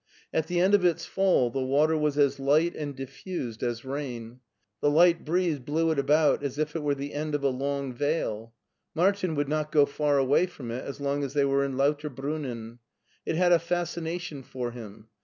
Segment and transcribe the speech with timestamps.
[0.33, 4.39] At the end of its fall the water was as light and diffused as rain.
[4.81, 7.93] The light breeze blew it about as if it were the end of a long
[7.93, 8.55] veil
[8.95, 12.79] Martin would not go far away from it as long as they were in Lauterbrunnen.
[13.27, 15.07] It had a fascination for him.